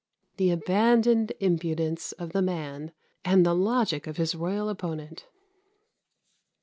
"The 0.37 0.49
abandoned 0.49 1.31
impudence 1.39 2.11
of 2.13 2.31
the 2.31 2.41
man! 2.41 2.91
and 3.23 3.45
the 3.45 3.53
logic 3.53 4.07
of 4.07 4.17
his 4.17 4.33
royal 4.33 4.67
opponent! 4.67 5.27